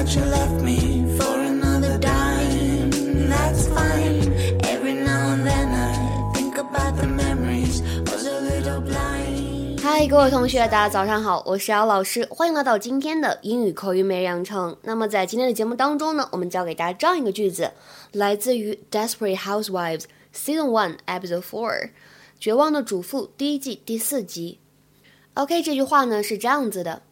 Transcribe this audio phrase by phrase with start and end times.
[0.00, 2.90] that you left me for another dime.
[3.28, 4.32] That's fine.
[4.64, 7.82] Every now and then I think about the memories.
[8.08, 9.78] Was a little blind.
[9.82, 14.74] 嗨，各位同学，大家早上好，我是姚老师，欢迎来到今天的英语口语每日养成。
[14.84, 17.70] 那么在今天的节目当中呢，我们教给大家这样一个句子，
[18.12, 21.72] 来自于《Desperate Housewives》Season One Episode Four，
[22.38, 24.60] 《绝望的主妇》第一季第四集。
[25.34, 27.02] OK，这句话呢是这样子的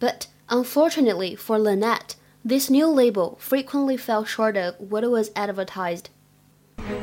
[0.00, 6.09] ：But unfortunately for Lynette, this new label frequently fell short of what was advertised.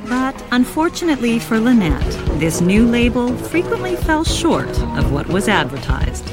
[0.09, 6.31] But unfortunately for Lynette, this new label frequently fell short of what was advertised.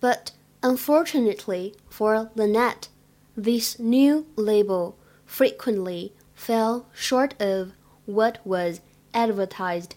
[0.00, 2.88] But unfortunately for Lynette,
[3.36, 7.72] this new label frequently fell short of
[8.06, 8.80] what was
[9.12, 9.92] advertised.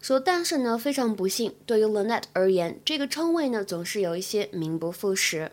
[0.00, 5.50] 说，但是呢，非常不幸，对于 Lynette 而言，这个称谓呢总是有一些名不副实。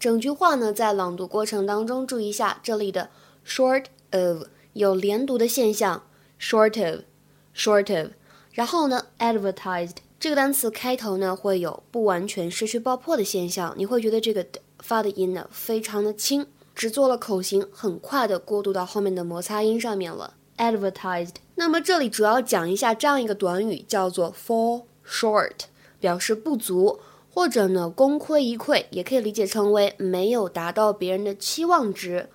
[0.00, 3.10] 整句话呢，在朗读过程当中注意一下这里的
[3.46, 6.04] short of 有连读的现象
[6.40, 8.12] ，short of，short of，
[8.54, 14.46] 然后呢，advertised 这个单词开头呢会有不完全失去爆破的现象，你会觉得这个
[14.78, 20.32] 发的音呢非常的轻，只做了口型，很快的过渡到后面的摩擦音上面了。
[20.56, 21.34] advertised。
[21.56, 25.64] 那么这里主要讲一下这样一个短语，叫做 fall short，
[25.98, 27.00] 表示不足，
[27.33, 32.29] 或者呢功亏一篑，也可以理解成为没有达到别人的期望值。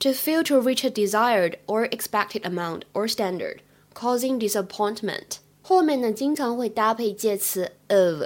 [0.00, 3.58] To fail to reach a desired or expected amount or standard,
[3.94, 5.38] causing disappointment。
[5.62, 8.24] 后面呢经常会搭配介词 of。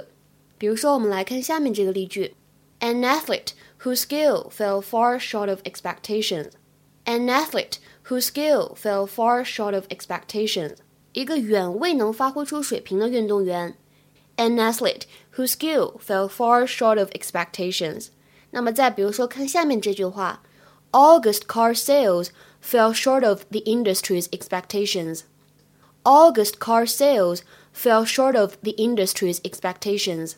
[0.57, 2.35] 比如说，我们来看下面这个例句：
[2.81, 6.49] An athlete whose skill fell far short of expectations.
[7.05, 10.75] An athlete whose skill fell far short of expectations，
[11.13, 13.77] 一个远未能发挥出水平的运动员。
[14.37, 15.01] An athlete
[15.35, 18.07] whose skill fell far short of expectations。
[18.51, 20.41] 那么再比如说，看下面这句话：
[20.91, 22.29] August car sales
[22.63, 25.21] fell short of the industry's expectations.
[26.03, 27.41] August car sales
[27.75, 30.33] fell short of the industry's expectations.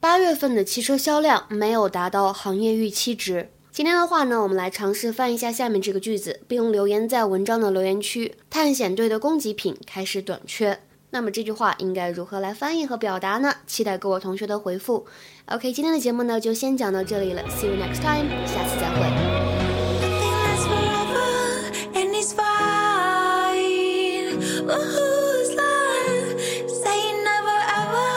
[0.00, 3.50] 八月份的汽车销量没有达到行业预期值。
[3.70, 8.34] 今天的话呢，我们来尝试翻一下下面这个句子，并留言在文章的留言区。
[8.48, 10.80] 探险队的供给品开始短缺。
[11.11, 13.53] 那么这句话应该如何来翻译和表达呢？
[13.65, 15.07] 期待各位同学的回复。
[15.47, 19.09] OK，今天的节目呢就先讲到这里了，See you next time，下次再会。
[24.69, 26.37] Who's love?
[26.67, 28.09] Say never ever.